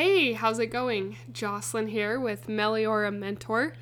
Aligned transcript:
Hey, 0.00 0.32
how's 0.32 0.60
it 0.60 0.66
going? 0.66 1.16
Jocelyn 1.32 1.88
here 1.88 2.20
with 2.20 2.46
Meliora 2.46 3.12
Mentor. 3.12 3.74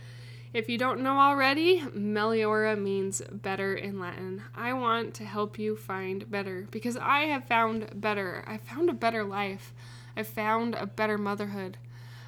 If 0.54 0.66
you 0.66 0.78
don't 0.78 1.02
know 1.02 1.18
already, 1.18 1.80
Meliora 1.80 2.74
means 2.74 3.20
better 3.30 3.74
in 3.74 4.00
Latin. 4.00 4.42
I 4.54 4.72
want 4.72 5.12
to 5.16 5.26
help 5.26 5.58
you 5.58 5.76
find 5.76 6.30
better 6.30 6.68
because 6.70 6.96
I 6.96 7.24
have 7.24 7.44
found 7.44 8.00
better. 8.00 8.42
I 8.46 8.56
found 8.56 8.88
a 8.88 8.94
better 8.94 9.24
life. 9.24 9.74
I 10.16 10.22
found 10.22 10.74
a 10.74 10.86
better 10.86 11.18
motherhood. 11.18 11.76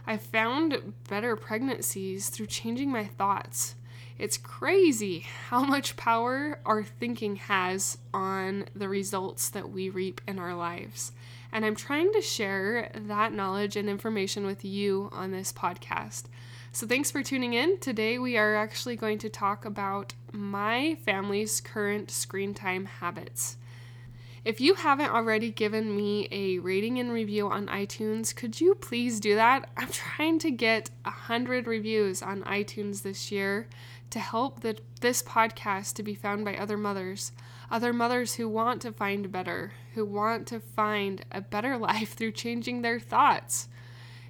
I 0.06 0.18
found 0.18 0.92
better 1.08 1.34
pregnancies 1.34 2.28
through 2.28 2.48
changing 2.48 2.90
my 2.90 3.06
thoughts. 3.06 3.74
It's 4.18 4.36
crazy 4.36 5.20
how 5.48 5.62
much 5.62 5.96
power 5.96 6.60
our 6.66 6.84
thinking 6.84 7.36
has 7.36 7.96
on 8.12 8.66
the 8.74 8.90
results 8.90 9.48
that 9.48 9.70
we 9.70 9.88
reap 9.88 10.20
in 10.28 10.38
our 10.38 10.54
lives. 10.54 11.12
And 11.52 11.64
I'm 11.64 11.76
trying 11.76 12.12
to 12.12 12.20
share 12.20 12.90
that 12.94 13.32
knowledge 13.32 13.76
and 13.76 13.88
information 13.88 14.44
with 14.44 14.64
you 14.64 15.08
on 15.12 15.30
this 15.30 15.52
podcast. 15.52 16.24
So, 16.72 16.86
thanks 16.86 17.10
for 17.10 17.22
tuning 17.22 17.54
in. 17.54 17.78
Today, 17.80 18.18
we 18.18 18.36
are 18.36 18.54
actually 18.54 18.96
going 18.96 19.18
to 19.18 19.30
talk 19.30 19.64
about 19.64 20.14
my 20.32 20.96
family's 21.04 21.60
current 21.60 22.10
screen 22.10 22.52
time 22.52 22.84
habits. 22.84 23.56
If 24.44 24.60
you 24.60 24.74
haven't 24.74 25.10
already 25.10 25.50
given 25.50 25.94
me 25.94 26.28
a 26.30 26.58
rating 26.58 26.98
and 26.98 27.12
review 27.12 27.48
on 27.48 27.66
iTunes, 27.66 28.34
could 28.34 28.60
you 28.60 28.74
please 28.74 29.20
do 29.20 29.34
that? 29.34 29.68
I'm 29.76 29.88
trying 29.88 30.38
to 30.40 30.50
get 30.50 30.90
100 31.02 31.66
reviews 31.66 32.22
on 32.22 32.42
iTunes 32.44 33.02
this 33.02 33.32
year 33.32 33.68
to 34.10 34.18
help 34.18 34.60
the, 34.60 34.78
this 35.00 35.22
podcast 35.22 35.94
to 35.94 36.02
be 36.02 36.14
found 36.14 36.44
by 36.44 36.56
other 36.56 36.76
mothers, 36.76 37.32
other 37.70 37.92
mothers 37.92 38.34
who 38.34 38.48
want 38.48 38.82
to 38.82 38.92
find 38.92 39.30
better, 39.30 39.72
who 39.94 40.04
want 40.04 40.46
to 40.48 40.60
find 40.60 41.24
a 41.30 41.40
better 41.40 41.76
life 41.78 42.14
through 42.14 42.32
changing 42.32 42.82
their 42.82 43.00
thoughts. 43.00 43.68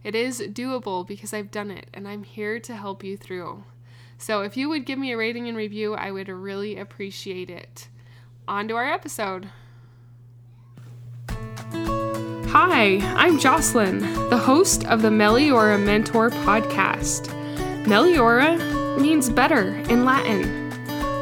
It 0.05 0.15
is 0.15 0.41
doable 0.41 1.07
because 1.07 1.33
I've 1.33 1.51
done 1.51 1.71
it 1.71 1.89
and 1.93 2.07
I'm 2.07 2.23
here 2.23 2.59
to 2.61 2.75
help 2.75 3.03
you 3.05 3.17
through. 3.17 3.65
So 4.17 4.43
if 4.43 4.57
you 4.57 4.69
would 4.69 4.85
give 4.85 4.99
me 4.99 5.13
a 5.13 5.17
rating 5.17 5.49
and 5.49 5.57
review, 5.57 5.95
I 5.95 6.11
would 6.11 6.29
really 6.29 6.77
appreciate 6.77 7.51
it. 7.51 7.89
On 8.47 8.67
to 8.69 8.75
our 8.75 8.87
episode. 8.87 9.51
Hi, 12.51 12.99
I'm 13.15 13.39
Jocelyn, 13.39 13.99
the 14.31 14.39
host 14.39 14.87
of 14.87 15.03
the 15.03 15.11
Meliora 15.11 15.79
Mentor 15.85 16.31
podcast. 16.31 17.27
Meliora 17.85 18.99
means 18.99 19.29
better 19.29 19.75
in 19.91 20.05
Latin. 20.05 20.73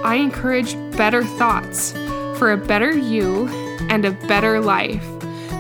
I 0.05 0.15
encourage 0.15 0.75
better 0.97 1.25
thoughts 1.25 1.93
for 2.39 2.53
a 2.53 2.57
better 2.57 2.97
you 2.97 3.49
and 3.89 4.05
a 4.05 4.11
better 4.11 4.61
life 4.61 5.05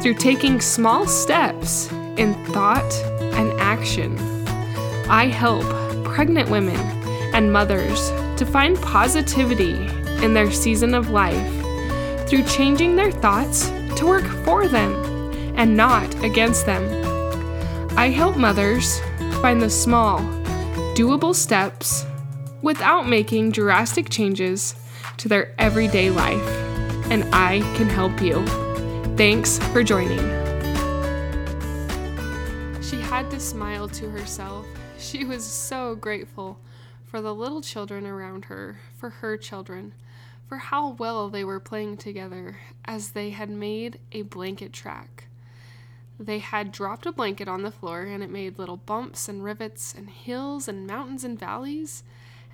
through 0.02 0.14
taking 0.14 0.60
small 0.60 1.06
steps 1.06 1.90
in 2.16 2.34
thought 2.46 2.92
and 3.20 3.52
action. 3.60 4.18
I 5.08 5.26
help 5.26 5.64
pregnant 6.04 6.50
women 6.50 6.78
and 7.34 7.52
mothers 7.52 8.10
to 8.38 8.46
find 8.46 8.80
positivity 8.80 9.74
in 10.24 10.34
their 10.34 10.50
season 10.50 10.94
of 10.94 11.10
life 11.10 12.28
through 12.28 12.42
changing 12.44 12.96
their 12.96 13.12
thoughts 13.12 13.68
to 13.96 14.06
work 14.06 14.24
for 14.44 14.68
them 14.68 14.94
and 15.56 15.76
not 15.76 16.14
against 16.24 16.66
them. 16.66 16.84
I 17.96 18.08
help 18.08 18.36
mothers 18.36 19.00
find 19.40 19.62
the 19.62 19.70
small, 19.70 20.18
doable 20.94 21.34
steps 21.34 22.04
without 22.62 23.08
making 23.08 23.52
drastic 23.52 24.08
changes 24.08 24.74
to 25.18 25.28
their 25.28 25.54
everyday 25.58 26.10
life, 26.10 26.65
and 27.10 27.24
I 27.32 27.60
can 27.76 27.88
help 27.88 28.20
you. 28.20 28.44
Thanks 29.16 29.58
for 29.70 29.82
joining. 29.82 30.18
She 32.82 33.00
had 33.00 33.30
to 33.30 33.40
smile 33.40 33.88
to 33.88 34.10
herself. 34.10 34.66
She 34.98 35.24
was 35.24 35.44
so 35.44 35.94
grateful 35.94 36.58
for 37.04 37.20
the 37.20 37.34
little 37.34 37.62
children 37.62 38.06
around 38.06 38.46
her, 38.46 38.80
for 38.96 39.10
her 39.10 39.36
children, 39.36 39.94
for 40.48 40.58
how 40.58 40.90
well 40.90 41.28
they 41.28 41.44
were 41.44 41.60
playing 41.60 41.96
together 41.96 42.58
as 42.84 43.10
they 43.10 43.30
had 43.30 43.50
made 43.50 43.98
a 44.12 44.22
blanket 44.22 44.72
track. 44.72 45.28
They 46.18 46.38
had 46.38 46.72
dropped 46.72 47.06
a 47.06 47.12
blanket 47.12 47.48
on 47.48 47.62
the 47.62 47.70
floor 47.70 48.02
and 48.02 48.22
it 48.22 48.30
made 48.30 48.58
little 48.58 48.78
bumps 48.78 49.28
and 49.28 49.44
rivets 49.44 49.94
and 49.94 50.08
hills 50.08 50.68
and 50.68 50.86
mountains 50.86 51.24
and 51.24 51.38
valleys, 51.38 52.02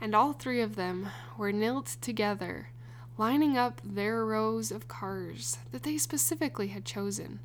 and 0.00 0.14
all 0.14 0.32
three 0.32 0.60
of 0.60 0.76
them 0.76 1.08
were 1.38 1.52
knelt 1.52 1.96
together, 2.00 2.68
lining 3.22 3.56
up 3.56 3.80
their 3.84 4.24
rows 4.24 4.72
of 4.72 4.88
cars 4.88 5.58
that 5.70 5.84
they 5.84 5.96
specifically 5.96 6.66
had 6.66 6.84
chosen, 6.84 7.38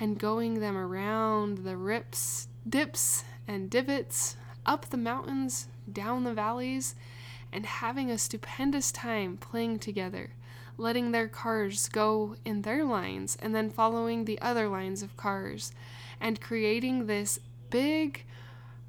and 0.00 0.18
going 0.18 0.58
them 0.58 0.74
around 0.74 1.58
the 1.58 1.76
rips, 1.76 2.48
dips, 2.66 3.24
and 3.46 3.68
divots, 3.68 4.38
up 4.64 4.86
the 4.86 4.96
mountains, 4.96 5.68
down 5.92 6.24
the 6.24 6.32
valleys, 6.32 6.94
and 7.52 7.66
having 7.66 8.10
a 8.10 8.16
stupendous 8.16 8.90
time 8.90 9.36
playing 9.36 9.78
together, 9.78 10.30
letting 10.78 11.10
their 11.10 11.28
cars 11.28 11.90
go 11.90 12.34
in 12.46 12.62
their 12.62 12.82
lines 12.82 13.36
and 13.42 13.54
then 13.54 13.68
following 13.68 14.24
the 14.24 14.40
other 14.40 14.66
lines 14.66 15.02
of 15.02 15.14
cars, 15.18 15.72
and 16.22 16.40
creating 16.40 17.04
this 17.04 17.38
big 17.68 18.24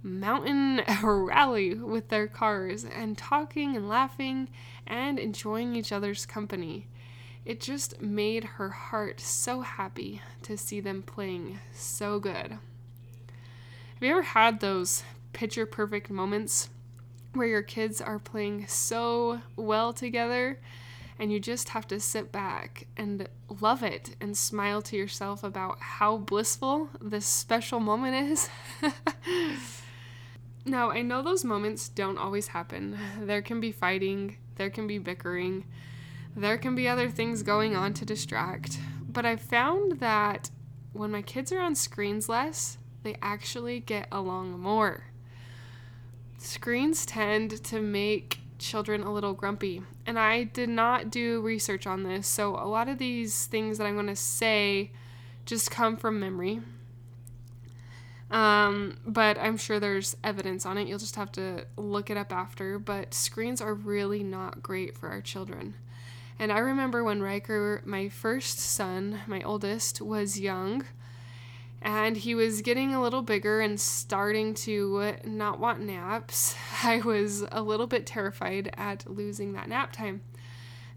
mountain 0.01 0.81
rally 1.03 1.73
with 1.73 2.09
their 2.09 2.27
cars 2.27 2.85
and 2.85 3.17
talking 3.17 3.75
and 3.75 3.89
laughing 3.89 4.49
and 4.87 5.19
enjoying 5.19 5.75
each 5.75 5.91
other's 5.91 6.25
company. 6.25 6.87
It 7.45 7.59
just 7.61 8.01
made 8.01 8.43
her 8.43 8.69
heart 8.69 9.19
so 9.19 9.61
happy 9.61 10.21
to 10.43 10.57
see 10.57 10.79
them 10.79 11.01
playing 11.01 11.59
so 11.73 12.19
good. 12.19 12.51
Have 12.51 14.01
you 14.01 14.11
ever 14.11 14.21
had 14.21 14.59
those 14.59 15.03
picture 15.33 15.65
perfect 15.65 16.09
moments 16.09 16.69
where 17.33 17.47
your 17.47 17.61
kids 17.61 18.01
are 18.01 18.19
playing 18.19 18.67
so 18.67 19.41
well 19.55 19.93
together 19.93 20.59
and 21.17 21.31
you 21.31 21.39
just 21.39 21.69
have 21.69 21.85
to 21.87 21.99
sit 21.99 22.31
back 22.31 22.87
and 22.95 23.27
love 23.59 23.83
it 23.83 24.15
and 24.21 24.37
smile 24.37 24.81
to 24.83 24.95
yourself 24.95 25.43
about 25.43 25.79
how 25.79 26.17
blissful 26.17 26.89
this 27.01 27.25
special 27.25 27.79
moment 27.79 28.31
is? 28.31 28.49
Now, 30.69 30.91
I 30.91 31.01
know 31.01 31.23
those 31.23 31.43
moments 31.43 31.89
don't 31.89 32.19
always 32.19 32.49
happen. 32.49 32.95
There 33.19 33.41
can 33.41 33.59
be 33.59 33.71
fighting, 33.71 34.37
there 34.55 34.69
can 34.69 34.85
be 34.85 34.99
bickering, 34.99 35.65
there 36.35 36.59
can 36.59 36.75
be 36.75 36.87
other 36.87 37.09
things 37.09 37.41
going 37.41 37.75
on 37.75 37.95
to 37.95 38.05
distract. 38.05 38.77
But 39.01 39.25
I've 39.25 39.41
found 39.41 39.93
that 39.93 40.51
when 40.93 41.09
my 41.09 41.23
kids 41.23 41.51
are 41.51 41.59
on 41.59 41.73
screens 41.73 42.29
less, 42.29 42.77
they 43.01 43.17
actually 43.19 43.79
get 43.79 44.09
along 44.11 44.59
more. 44.59 45.05
Screens 46.37 47.03
tend 47.03 47.63
to 47.63 47.81
make 47.81 48.37
children 48.59 49.01
a 49.01 49.11
little 49.11 49.33
grumpy. 49.33 49.81
And 50.05 50.19
I 50.19 50.43
did 50.43 50.69
not 50.69 51.09
do 51.09 51.41
research 51.41 51.87
on 51.87 52.03
this, 52.03 52.27
so 52.27 52.55
a 52.55 52.69
lot 52.69 52.87
of 52.87 52.99
these 52.99 53.47
things 53.47 53.79
that 53.79 53.87
I'm 53.87 53.95
going 53.95 54.05
to 54.05 54.15
say 54.15 54.91
just 55.47 55.71
come 55.71 55.97
from 55.97 56.19
memory. 56.19 56.61
Um, 58.31 58.97
but 59.05 59.37
I'm 59.39 59.57
sure 59.57 59.79
there's 59.79 60.15
evidence 60.23 60.65
on 60.65 60.77
it. 60.77 60.87
You'll 60.87 60.99
just 60.99 61.15
have 61.15 61.31
to 61.33 61.65
look 61.77 62.09
it 62.09 62.17
up 62.17 62.31
after. 62.31 62.77
But 62.77 63.13
screens 63.13 63.61
are 63.61 63.73
really 63.73 64.23
not 64.23 64.61
great 64.61 64.97
for 64.97 65.09
our 65.09 65.21
children. 65.21 65.75
And 66.37 66.51
I 66.51 66.59
remember 66.59 67.03
when 67.03 67.21
Riker, 67.21 67.81
my 67.85 68.07
first 68.07 68.59
son, 68.59 69.21
my 69.27 69.41
oldest, 69.41 70.01
was 70.01 70.39
young 70.39 70.85
and 71.81 72.17
he 72.17 72.35
was 72.35 72.61
getting 72.61 72.93
a 72.93 73.01
little 73.01 73.21
bigger 73.21 73.61
and 73.61 73.79
starting 73.79 74.53
to 74.53 75.15
not 75.25 75.59
want 75.59 75.81
naps. 75.81 76.55
I 76.83 76.99
was 76.99 77.45
a 77.51 77.61
little 77.61 77.87
bit 77.87 78.05
terrified 78.05 78.73
at 78.77 79.09
losing 79.09 79.53
that 79.53 79.69
nap 79.69 79.93
time. 79.93 80.21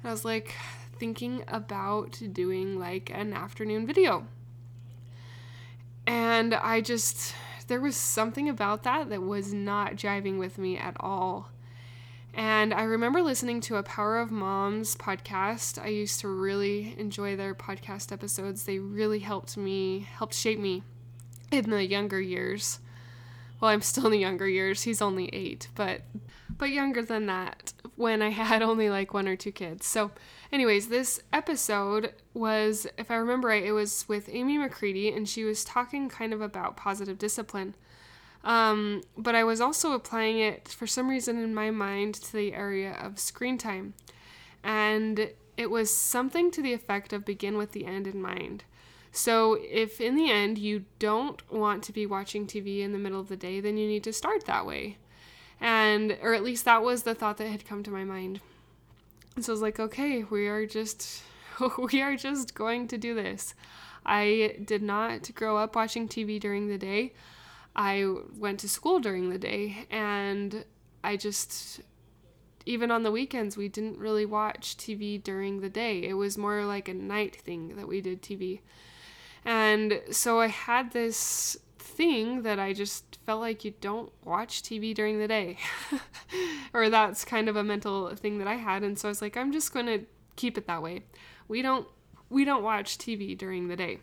And 0.03 0.09
I 0.09 0.11
was 0.11 0.25
like 0.25 0.55
thinking 0.99 1.45
about 1.49 2.21
doing 2.33 2.79
like 2.79 3.11
an 3.13 3.33
afternoon 3.33 3.87
video 3.87 4.27
and 6.07 6.55
I 6.55 6.81
just, 6.81 7.35
there 7.69 7.81
was 7.81 7.97
something 7.97 8.49
about 8.49 8.83
that 8.83 9.09
that 9.11 9.23
was 9.23 9.53
not 9.53 9.97
jiving 9.97 10.39
with 10.39 10.59
me 10.59 10.77
at 10.77 10.97
all. 11.01 11.51
And 12.35 12.73
I 12.73 12.85
remember 12.85 13.21
listening 13.21 13.61
to 13.63 13.77
a 13.77 13.83
Power 13.83 14.19
of 14.19 14.31
Moms 14.31 14.97
podcast. 14.97 15.83
I 15.83 15.89
used 15.89 16.21
to 16.21 16.29
really 16.29 16.95
enjoy 16.99 17.37
their 17.37 17.55
podcast 17.55 18.11
episodes. 18.11 18.65
They 18.65 18.79
really 18.79 19.19
helped 19.19 19.57
me, 19.57 20.01
helped 20.01 20.35
shape 20.35 20.59
me 20.59 20.83
in 21.51 21.69
the 21.69 21.87
younger 21.87 22.21
years. 22.21 22.81
Well, 23.61 23.71
I'm 23.71 23.83
still 23.83 24.07
in 24.07 24.13
the 24.13 24.19
younger 24.19 24.49
years. 24.49 24.83
He's 24.83 25.03
only 25.03 25.29
8, 25.33 25.69
but 25.75 26.01
but 26.63 26.71
younger 26.71 27.03
than 27.03 27.27
that 27.27 27.73
when 27.97 28.23
I 28.23 28.29
had 28.53 28.63
only 28.63 28.89
like 28.89 29.13
one 29.13 29.27
or 29.27 29.35
two 29.35 29.51
kids. 29.51 29.85
So, 29.85 30.13
anyways, 30.53 30.87
this 30.87 31.21
episode 31.33 32.15
was, 32.35 32.87
if 32.97 33.11
I 33.11 33.17
remember 33.17 33.49
right, 33.49 33.65
it 33.65 33.73
was 33.73 34.05
with 34.07 34.29
Amy 34.31 34.59
McCready, 34.59 35.09
and 35.09 35.29
she 35.29 35.43
was 35.43 35.65
talking 35.65 36.09
kind 36.09 36.33
of 36.33 36.41
about 36.41 36.77
positive 36.77 37.19
discipline. 37.19 37.75
Um, 38.45 39.03
but 39.19 39.35
I 39.35 39.43
was 39.43 39.61
also 39.61 39.91
applying 39.91 40.39
it 40.39 40.69
for 40.69 40.87
some 40.87 41.09
reason 41.09 41.37
in 41.43 41.53
my 41.53 41.73
mind 41.73 42.15
to 42.15 42.33
the 42.33 42.55
area 42.55 42.93
of 42.93 43.19
screen 43.19 43.59
time. 43.59 43.95
And 44.63 45.33
it 45.57 45.69
was 45.69 45.93
something 45.93 46.53
to 46.53 46.63
the 46.63 46.75
effect 46.75 47.13
of 47.13 47.25
begin 47.25 47.57
with 47.57 47.73
the 47.73 47.87
end 47.87 48.07
in 48.07 48.23
mind. 48.23 48.63
So, 49.11 49.59
if 49.61 50.01
in 50.01 50.15
the 50.15 50.31
end 50.31 50.59
you 50.59 50.85
don't 51.01 51.43
want 51.51 51.83
to 51.83 51.93
be 51.93 52.07
watching 52.07 52.47
TV 52.47 52.83
in 52.83 52.93
the 52.93 53.01
middle 53.01 53.19
of 53.19 53.29
the 53.29 53.37
day, 53.37 53.59
then 53.59 53.77
you 53.77 53.89
need 53.89 54.05
to 54.05 54.13
start 54.13 54.45
that 54.47 54.65
way. 54.65 54.99
And, 55.63 56.19
or 56.21 56.35
at 56.35 56.43
least 56.43 56.65
that 56.65 56.83
was 56.83 57.05
the 57.05 57.15
thought 57.15 57.39
that 57.39 57.47
had 57.47 57.65
come 57.65 57.83
to 57.85 57.91
my 57.91 58.05
mind. 58.05 58.41
So 59.41 59.53
I 59.53 59.55
was 59.55 59.63
like, 59.63 59.79
okay, 59.81 60.25
we 60.25 60.49
are 60.49 60.67
just, 60.67 61.23
we 61.93 62.03
are 62.03 62.17
just 62.17 62.55
going 62.55 62.89
to 62.89 62.99
do 62.99 63.15
this. 63.15 63.55
I 64.05 64.57
did 64.65 64.83
not 64.83 65.33
grow 65.35 65.57
up 65.57 65.77
watching 65.77 66.09
TV 66.09 66.41
during 66.41 66.69
the 66.69 66.79
day. 66.79 67.13
I 67.77 68.13
went 68.37 68.61
to 68.61 68.69
school 68.69 68.99
during 68.99 69.31
the 69.31 69.39
day 69.39 69.87
and 69.89 70.65
I 71.05 71.17
just 71.17 71.81
even 72.67 72.91
on 72.91 73.03
the 73.03 73.11
weekends 73.11 73.57
we 73.57 73.69
didn't 73.69 73.99
really 73.99 74.27
watch 74.27 74.77
TV 74.77 75.23
during 75.23 75.61
the 75.61 75.71
day. 75.71 76.03
It 76.03 76.15
was 76.15 76.37
more 76.37 76.65
like 76.65 76.89
a 76.89 76.95
night 76.95 77.37
thing 77.37 77.77
that 77.77 77.89
we 77.89 78.01
did 78.01 78.23
TV. 78.23 78.61
And 79.45 80.01
so 80.11 80.41
I 80.41 80.47
had 80.49 80.93
this 80.93 81.57
thing 81.93 82.43
that 82.43 82.59
I 82.59 82.73
just 82.73 83.19
felt 83.27 83.41
like 83.41 83.65
you 83.65 83.75
don't 83.81 84.13
watch 84.25 84.63
TV 84.63 84.95
during 84.95 85.19
the 85.19 85.29
day. 85.29 85.59
or 86.75 86.89
that's 86.89 87.25
kind 87.25 87.49
of 87.49 87.57
a 87.57 87.65
mental 87.65 88.15
thing 88.17 88.39
that 88.39 88.49
I 88.49 88.55
had 88.55 88.83
and 88.83 88.99
so 88.99 89.09
I 89.09 89.11
was 89.11 89.23
like 89.23 89.37
I'm 89.37 89.53
just 89.53 89.73
going 89.73 89.87
to 89.87 90.07
keep 90.37 90.57
it 90.59 90.67
that 90.67 90.83
way. 90.83 91.05
We 91.49 91.63
don't 91.63 91.87
we 92.31 92.45
don't 92.45 92.63
watch 92.63 92.99
TV 92.99 93.37
during 93.37 93.69
the 93.69 93.77
day. 93.77 93.99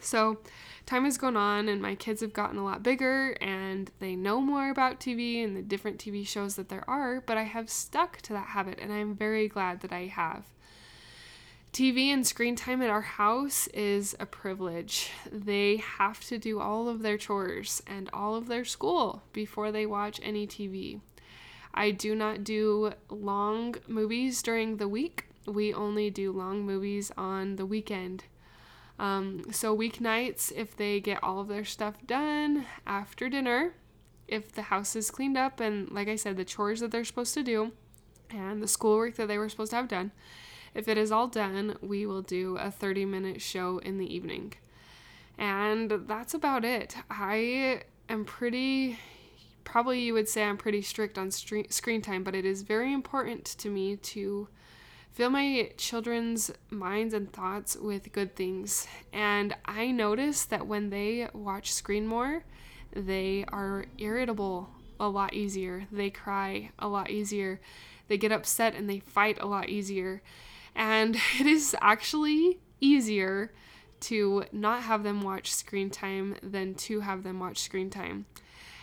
So 0.00 0.38
time 0.86 1.04
has 1.04 1.18
gone 1.18 1.36
on 1.36 1.68
and 1.68 1.80
my 1.80 1.94
kids 1.94 2.20
have 2.20 2.32
gotten 2.32 2.58
a 2.58 2.64
lot 2.64 2.82
bigger 2.82 3.36
and 3.40 3.90
they 4.00 4.16
know 4.16 4.40
more 4.40 4.70
about 4.70 5.00
TV 5.00 5.44
and 5.44 5.56
the 5.56 5.62
different 5.62 5.98
TV 5.98 6.26
shows 6.26 6.56
that 6.56 6.68
there 6.68 6.88
are, 6.88 7.20
but 7.20 7.36
I 7.36 7.44
have 7.44 7.70
stuck 7.70 8.20
to 8.22 8.32
that 8.32 8.48
habit 8.48 8.78
and 8.80 8.92
I'm 8.92 9.14
very 9.14 9.48
glad 9.48 9.80
that 9.80 9.92
I 9.92 10.06
have. 10.06 10.44
TV 11.74 12.06
and 12.06 12.24
screen 12.24 12.54
time 12.54 12.80
at 12.82 12.88
our 12.88 13.00
house 13.00 13.66
is 13.74 14.14
a 14.20 14.26
privilege. 14.26 15.10
They 15.32 15.78
have 15.78 16.20
to 16.26 16.38
do 16.38 16.60
all 16.60 16.88
of 16.88 17.02
their 17.02 17.18
chores 17.18 17.82
and 17.84 18.08
all 18.12 18.36
of 18.36 18.46
their 18.46 18.64
school 18.64 19.24
before 19.32 19.72
they 19.72 19.84
watch 19.84 20.20
any 20.22 20.46
TV. 20.46 21.00
I 21.74 21.90
do 21.90 22.14
not 22.14 22.44
do 22.44 22.92
long 23.10 23.74
movies 23.88 24.40
during 24.40 24.76
the 24.76 24.86
week. 24.86 25.24
We 25.46 25.74
only 25.74 26.10
do 26.10 26.30
long 26.30 26.64
movies 26.64 27.10
on 27.16 27.56
the 27.56 27.66
weekend. 27.66 28.22
Um, 29.00 29.42
so, 29.50 29.76
weeknights, 29.76 30.52
if 30.54 30.76
they 30.76 31.00
get 31.00 31.24
all 31.24 31.40
of 31.40 31.48
their 31.48 31.64
stuff 31.64 31.96
done 32.06 32.66
after 32.86 33.28
dinner, 33.28 33.74
if 34.28 34.52
the 34.52 34.62
house 34.62 34.94
is 34.94 35.10
cleaned 35.10 35.36
up, 35.36 35.58
and 35.58 35.90
like 35.90 36.06
I 36.06 36.14
said, 36.14 36.36
the 36.36 36.44
chores 36.44 36.78
that 36.78 36.92
they're 36.92 37.04
supposed 37.04 37.34
to 37.34 37.42
do, 37.42 37.72
and 38.30 38.62
the 38.62 38.68
schoolwork 38.68 39.16
that 39.16 39.26
they 39.26 39.38
were 39.38 39.48
supposed 39.48 39.70
to 39.70 39.76
have 39.76 39.88
done, 39.88 40.12
if 40.74 40.88
it 40.88 40.98
is 40.98 41.12
all 41.12 41.28
done, 41.28 41.76
we 41.80 42.06
will 42.06 42.22
do 42.22 42.56
a 42.56 42.70
30 42.70 43.04
minute 43.04 43.40
show 43.40 43.78
in 43.78 43.98
the 43.98 44.12
evening. 44.12 44.54
And 45.38 45.90
that's 46.06 46.34
about 46.34 46.64
it. 46.64 46.96
I 47.10 47.82
am 48.08 48.24
pretty, 48.24 48.98
probably 49.64 50.00
you 50.00 50.14
would 50.14 50.28
say 50.28 50.44
I'm 50.44 50.56
pretty 50.56 50.82
strict 50.82 51.18
on 51.18 51.30
screen 51.30 52.02
time, 52.02 52.22
but 52.22 52.34
it 52.34 52.44
is 52.44 52.62
very 52.62 52.92
important 52.92 53.44
to 53.44 53.68
me 53.68 53.96
to 53.96 54.48
fill 55.12 55.30
my 55.30 55.70
children's 55.76 56.50
minds 56.70 57.14
and 57.14 57.32
thoughts 57.32 57.76
with 57.76 58.12
good 58.12 58.34
things. 58.34 58.86
And 59.12 59.54
I 59.64 59.92
notice 59.92 60.44
that 60.46 60.66
when 60.66 60.90
they 60.90 61.28
watch 61.32 61.72
screen 61.72 62.06
more, 62.06 62.44
they 62.92 63.44
are 63.48 63.86
irritable 63.98 64.70
a 64.98 65.08
lot 65.08 65.34
easier. 65.34 65.86
They 65.90 66.10
cry 66.10 66.70
a 66.78 66.88
lot 66.88 67.10
easier. 67.10 67.60
They 68.08 68.18
get 68.18 68.32
upset 68.32 68.74
and 68.74 68.88
they 68.88 69.00
fight 69.00 69.38
a 69.40 69.46
lot 69.46 69.68
easier. 69.68 70.22
And 70.74 71.16
it 71.40 71.46
is 71.46 71.76
actually 71.80 72.58
easier 72.80 73.52
to 74.00 74.44
not 74.52 74.82
have 74.82 75.02
them 75.02 75.22
watch 75.22 75.52
screen 75.52 75.90
time 75.90 76.36
than 76.42 76.74
to 76.74 77.00
have 77.00 77.22
them 77.22 77.40
watch 77.40 77.58
screen 77.58 77.90
time. 77.90 78.26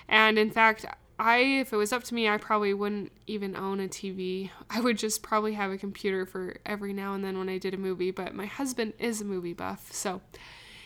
And 0.07 0.37
in 0.37 0.49
fact, 0.49 0.85
I, 1.19 1.37
if 1.37 1.71
it 1.71 1.77
was 1.77 1.93
up 1.93 2.03
to 2.05 2.15
me, 2.15 2.27
I 2.27 2.37
probably 2.37 2.73
wouldn't 2.73 3.11
even 3.27 3.55
own 3.55 3.79
a 3.79 3.87
TV. 3.87 4.49
I 4.71 4.81
would 4.81 4.97
just 4.97 5.21
probably 5.21 5.53
have 5.53 5.69
a 5.69 5.77
computer 5.77 6.25
for 6.25 6.55
every 6.65 6.93
now 6.93 7.13
and 7.13 7.23
then 7.23 7.37
when 7.37 7.47
I 7.47 7.59
did 7.59 7.75
a 7.75 7.77
movie. 7.77 8.09
But 8.09 8.33
my 8.33 8.47
husband 8.47 8.93
is 8.97 9.21
a 9.21 9.25
movie 9.25 9.53
buff, 9.53 9.93
so 9.93 10.21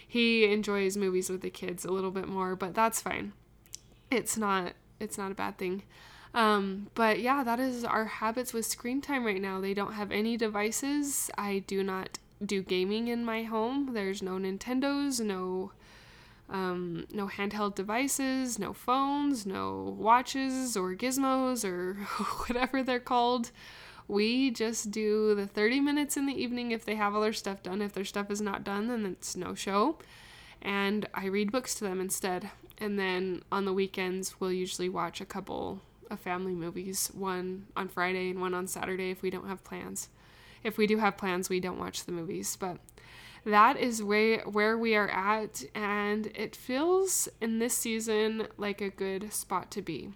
he 0.05 0.43
enjoys 0.51 0.97
movies 0.97 1.29
with 1.29 1.39
the 1.39 1.49
kids 1.49 1.85
a 1.85 1.91
little 1.91 2.11
bit 2.11 2.27
more. 2.27 2.57
But 2.57 2.73
that's 2.73 3.01
fine. 3.01 3.31
It's 4.11 4.37
not. 4.37 4.73
It's 4.99 5.17
not 5.17 5.31
a 5.31 5.35
bad 5.35 5.57
thing. 5.57 5.83
Um, 6.35 6.87
but 6.95 7.21
yeah, 7.21 7.43
that 7.45 7.61
is 7.61 7.85
our 7.85 8.05
habits 8.05 8.53
with 8.53 8.65
screen 8.65 8.99
time 8.99 9.23
right 9.23 9.41
now. 9.41 9.61
They 9.61 9.73
don't 9.73 9.93
have 9.93 10.11
any 10.11 10.35
devices. 10.35 11.31
I 11.37 11.59
do 11.65 11.81
not 11.81 12.19
do 12.45 12.61
gaming 12.61 13.07
in 13.07 13.23
my 13.23 13.43
home. 13.43 13.93
There's 13.93 14.21
no 14.21 14.33
Nintendos, 14.33 15.21
no 15.21 15.71
um, 16.49 17.07
no 17.11 17.27
handheld 17.27 17.73
devices, 17.73 18.59
no 18.59 18.73
phones, 18.73 19.45
no 19.45 19.95
watches 19.97 20.77
or 20.77 20.93
gizmos 20.93 21.63
or 21.65 21.93
whatever 22.47 22.83
they're 22.83 22.99
called. 22.99 23.51
We 24.07 24.51
just 24.51 24.91
do 24.91 25.33
the 25.33 25.47
30 25.47 25.79
minutes 25.79 26.17
in 26.17 26.27
the 26.27 26.39
evening 26.39 26.71
if 26.71 26.85
they 26.85 26.95
have 26.95 27.15
all 27.15 27.21
their 27.21 27.33
stuff 27.33 27.63
done. 27.63 27.81
If 27.81 27.93
their 27.93 28.05
stuff 28.05 28.29
is 28.29 28.41
not 28.41 28.63
done, 28.63 28.89
then 28.89 29.05
it's 29.05 29.35
no 29.35 29.55
show. 29.55 29.97
And 30.61 31.07
I 31.13 31.25
read 31.27 31.51
books 31.51 31.73
to 31.75 31.85
them 31.85 31.99
instead. 31.99 32.51
And 32.77 32.99
then 32.99 33.41
on 33.51 33.65
the 33.65 33.73
weekends, 33.73 34.39
we'll 34.39 34.51
usually 34.51 34.89
watch 34.89 35.21
a 35.21 35.25
couple 35.25 35.81
of 36.09 36.19
family 36.19 36.53
movies, 36.53 37.11
one 37.13 37.67
on 37.75 37.87
Friday 37.87 38.29
and 38.29 38.41
one 38.41 38.53
on 38.53 38.67
Saturday 38.67 39.11
if 39.11 39.21
we 39.21 39.29
don't 39.29 39.47
have 39.47 39.63
plans. 39.63 40.09
If 40.63 40.77
we 40.77 40.87
do 40.87 40.97
have 40.97 41.17
plans, 41.17 41.49
we 41.49 41.59
don't 41.59 41.77
watch 41.77 42.05
the 42.05 42.11
movies. 42.11 42.55
But 42.59 42.77
that 43.45 43.77
is 43.77 44.01
where 44.01 44.39
where 44.41 44.77
we 44.77 44.95
are 44.95 45.09
at 45.09 45.63
and 45.75 46.27
it 46.35 46.55
feels 46.55 47.29
in 47.39 47.59
this 47.59 47.77
season 47.77 48.47
like 48.57 48.81
a 48.81 48.89
good 48.89 49.31
spot 49.31 49.69
to 49.71 49.81
be. 49.81 50.11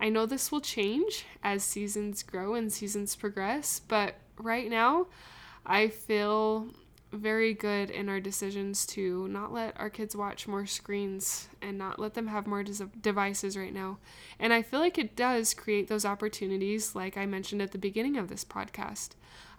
I 0.00 0.08
know 0.08 0.24
this 0.24 0.50
will 0.50 0.62
change 0.62 1.26
as 1.44 1.62
seasons 1.62 2.22
grow 2.22 2.54
and 2.54 2.72
seasons 2.72 3.14
progress, 3.14 3.80
but 3.86 4.14
right 4.38 4.70
now 4.70 5.08
I 5.66 5.88
feel 5.88 6.68
very 7.12 7.54
good 7.54 7.90
in 7.90 8.08
our 8.08 8.20
decisions 8.20 8.86
to 8.86 9.26
not 9.28 9.52
let 9.52 9.78
our 9.78 9.90
kids 9.90 10.14
watch 10.14 10.46
more 10.46 10.66
screens 10.66 11.48
and 11.60 11.76
not 11.76 11.98
let 11.98 12.14
them 12.14 12.28
have 12.28 12.46
more 12.46 12.62
des- 12.62 12.86
devices 13.00 13.56
right 13.56 13.74
now. 13.74 13.98
And 14.38 14.52
I 14.52 14.62
feel 14.62 14.80
like 14.80 14.98
it 14.98 15.16
does 15.16 15.52
create 15.52 15.88
those 15.88 16.04
opportunities, 16.04 16.94
like 16.94 17.16
I 17.16 17.26
mentioned 17.26 17.62
at 17.62 17.72
the 17.72 17.78
beginning 17.78 18.16
of 18.16 18.28
this 18.28 18.44
podcast. 18.44 19.10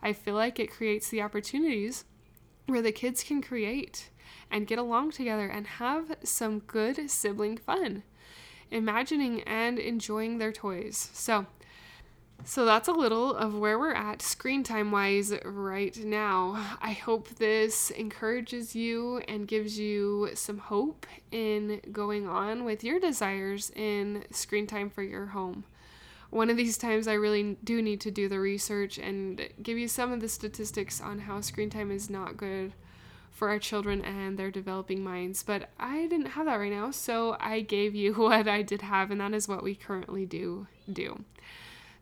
I 0.01 0.13
feel 0.13 0.36
like 0.36 0.59
it 0.59 0.71
creates 0.71 1.09
the 1.09 1.21
opportunities 1.21 2.06
where 2.68 2.81
the 2.81 2.92
kids 2.92 3.24
can 3.24 3.42
create 3.42 4.09
and 4.50 4.68
get 4.68 4.80
along 4.80 5.12
together 5.12 5.48
and 5.48 5.68
have 5.68 6.15
some 6.24 6.59
good 6.59 7.09
sibling 7.09 7.57
fun, 7.57 8.03
imagining 8.70 9.41
and 9.41 9.77
enjoying 9.77 10.38
their 10.38 10.51
toys. 10.51 11.10
So, 11.13 11.48
so 12.43 12.65
that's 12.65 12.88
a 12.88 12.93
little 12.93 13.36
of 13.36 13.55
where 13.55 13.77
we're 13.77 13.93
at 13.93 14.21
screen 14.21 14.63
time 14.63 14.91
wise 14.91 15.33
right 15.45 15.95
now. 15.98 16.77
I 16.81 16.91
hope 16.91 17.29
this 17.29 17.89
encourages 17.91 18.75
you 18.75 19.19
and 19.27 19.48
gives 19.48 19.77
you 19.79 20.29
some 20.33 20.57
hope 20.57 21.05
in 21.31 21.81
going 21.91 22.27
on 22.27 22.63
with 22.63 22.83
your 22.83 23.00
desires 23.00 23.71
in 23.75 24.25
screen 24.31 24.67
time 24.67 24.89
for 24.89 25.03
your 25.03 25.27
home 25.27 25.65
one 26.31 26.50
of 26.50 26.57
these 26.57 26.77
times 26.77 27.07
I 27.07 27.13
really 27.13 27.57
do 27.63 27.81
need 27.81 28.01
to 28.01 28.12
do 28.12 28.27
the 28.27 28.39
research 28.39 28.98
and 28.98 29.50
give 29.62 29.77
you 29.77 29.88
some 29.88 30.12
of 30.12 30.21
the 30.21 30.29
statistics 30.29 31.01
on 31.01 31.19
how 31.19 31.41
screen 31.41 31.69
time 31.69 31.91
is 31.91 32.10
not 32.10 32.38
good 32.38 32.74
for 33.31 33.50
our 33.50 33.60
children 33.60 34.01
and 34.01 34.39
their 34.39 34.50
developing 34.50 35.03
minds. 35.03 35.43
But 35.43 35.69
I 35.77 36.07
didn't 36.07 36.27
have 36.27 36.45
that 36.45 36.55
right 36.55 36.71
now, 36.71 36.91
so 36.91 37.36
I 37.39 37.60
gave 37.60 37.93
you 37.93 38.13
what 38.15 38.48
I 38.48 38.62
did 38.62 38.81
have, 38.81 39.12
and 39.12 39.19
that 39.19 39.33
is 39.33 39.48
what 39.48 39.63
we 39.63 39.75
currently 39.75 40.25
do 40.25 40.67
do. 40.91 41.24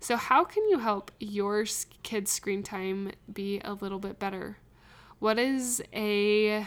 So, 0.02 0.16
how 0.16 0.46
can 0.46 0.68
you 0.70 0.80
help 0.80 1.12
your 1.20 1.66
kids' 2.04 2.32
screen 2.32 2.64
time 2.64 3.12
be 3.32 3.60
a 3.64 3.74
little 3.74 4.00
bit 4.00 4.18
better? 4.18 4.58
What 5.20 5.38
is 5.38 5.84
a 5.94 6.66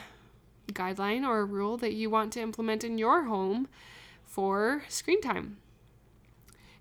guideline 0.71 1.27
or 1.27 1.41
a 1.41 1.45
rule 1.45 1.79
that 1.79 1.95
you 1.95 2.11
want 2.11 2.35
to 2.35 2.41
implement 2.41 2.85
in 2.85 2.99
your 2.99 3.25
home 3.25 3.69
for 4.25 4.85
screen 4.89 5.23
time? 5.23 5.57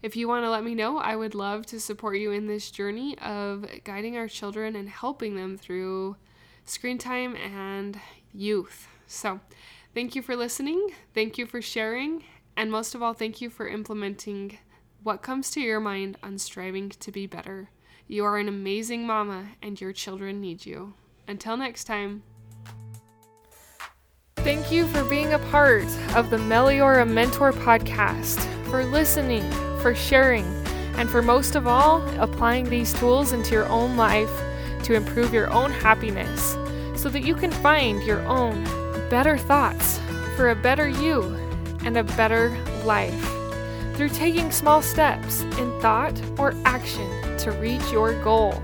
If 0.02 0.16
you 0.16 0.28
want 0.28 0.44
to 0.44 0.50
let 0.50 0.64
me 0.66 0.76
know, 0.76 0.98
I 0.98 1.16
would 1.16 1.36
love 1.36 1.66
to 1.68 1.80
support 1.80 2.18
you 2.18 2.32
in 2.32 2.48
this 2.48 2.70
journey 2.70 3.18
of 3.20 3.66
guiding 3.86 4.18
our 4.18 4.28
children 4.28 4.76
and 4.76 4.90
helping 4.90 5.36
them 5.36 5.58
through 5.58 6.18
screen 6.66 6.98
time 6.98 7.36
and 7.36 7.98
youth. 8.34 8.88
So, 9.08 9.40
thank 9.94 10.16
you 10.16 10.22
for 10.22 10.36
listening. 10.36 10.90
Thank 11.14 11.38
you 11.38 11.46
for 11.46 11.62
sharing. 11.62 12.26
And 12.58 12.70
most 12.70 12.94
of 12.94 13.02
all, 13.02 13.14
thank 13.14 13.40
you 13.40 13.50
for 13.50 13.70
implementing 13.70 14.58
what 15.04 15.24
comes 15.24 15.50
to 15.52 15.60
your 15.60 15.80
mind 15.80 16.18
on 16.22 16.38
striving 16.38 16.90
to 16.90 17.12
be 17.12 17.26
better. 17.26 17.70
You 18.08 18.24
are 18.26 18.38
an 18.38 18.48
amazing 18.48 19.08
mama, 19.08 19.50
and 19.62 19.80
your 19.80 19.94
children 19.94 20.42
need 20.42 20.66
you. 20.66 20.94
Until 21.28 21.58
next 21.58 21.86
time. 21.86 22.24
Thank 24.38 24.72
you 24.72 24.86
for 24.88 25.04
being 25.04 25.34
a 25.34 25.40
part 25.50 25.88
of 26.16 26.30
the 26.30 26.38
Meliora 26.38 27.08
Mentor 27.08 27.52
podcast, 27.52 28.40
for 28.66 28.86
listening 28.86 29.50
for 29.82 29.96
sharing, 29.96 30.46
and 30.98 31.10
for 31.10 31.22
most 31.24 31.56
of 31.56 31.66
all, 31.66 32.08
applying 32.20 32.70
these 32.70 32.94
tools 32.94 33.34
into 33.34 33.52
your 33.52 33.68
own 33.70 33.98
life 33.98 34.32
to 34.84 34.94
improve 34.94 35.34
your 35.34 35.50
own 35.52 35.72
happiness 35.72 36.54
so 36.96 37.10
that 37.10 37.24
you 37.24 37.34
can 37.34 37.52
find 37.52 38.04
your 38.04 38.22
own 38.28 38.64
better 39.10 39.38
thoughts 39.38 40.00
for 40.36 40.50
a 40.50 40.56
better 40.56 40.88
you 40.88 41.24
and 41.84 41.98
a 41.98 42.04
better 42.04 42.50
life 42.84 43.41
through 43.96 44.10
taking 44.10 44.52
small 44.52 44.82
steps 44.82 45.42
in 45.42 45.80
thought 45.82 46.20
or 46.38 46.54
action 46.66 47.38
to 47.38 47.52
reach 47.52 47.92
your 47.92 48.14
goal. 48.24 48.62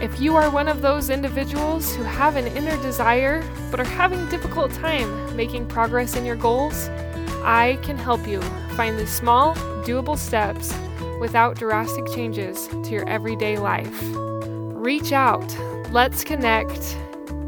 If 0.00 0.20
you 0.20 0.36
are 0.36 0.50
one 0.50 0.68
of 0.68 0.82
those 0.82 1.08
individuals 1.08 1.94
who 1.94 2.02
have 2.02 2.36
an 2.36 2.46
inner 2.48 2.76
desire 2.82 3.42
but 3.70 3.80
are 3.80 3.84
having 3.84 4.28
difficult 4.28 4.72
time 4.72 5.34
making 5.36 5.66
progress 5.66 6.16
in 6.16 6.26
your 6.26 6.36
goals, 6.36 6.88
I 7.42 7.78
can 7.82 7.96
help 7.96 8.26
you 8.26 8.40
find 8.76 8.98
the 8.98 9.06
small, 9.06 9.54
doable 9.84 10.18
steps 10.18 10.74
without 11.20 11.56
drastic 11.58 12.06
changes 12.12 12.68
to 12.68 12.90
your 12.90 13.08
everyday 13.08 13.58
life. 13.58 14.00
Reach 14.12 15.12
out, 15.12 15.56
let's 15.90 16.24
connect, 16.24 16.96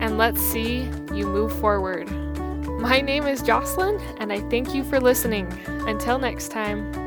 and 0.00 0.16
let's 0.16 0.40
see 0.40 0.88
you 1.12 1.26
move 1.26 1.58
forward. 1.60 2.25
My 2.78 3.00
name 3.00 3.26
is 3.26 3.40
Jocelyn, 3.40 3.98
and 4.18 4.32
I 4.32 4.40
thank 4.50 4.74
you 4.74 4.84
for 4.84 5.00
listening. 5.00 5.46
Until 5.86 6.18
next 6.18 6.48
time. 6.48 7.05